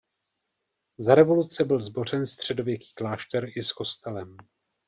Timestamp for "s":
3.63-3.71